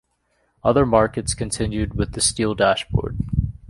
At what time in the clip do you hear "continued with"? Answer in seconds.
1.35-2.13